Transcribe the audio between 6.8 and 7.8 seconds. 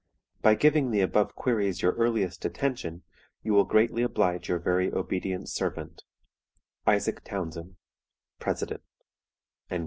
"ISAAC TOWNSEND,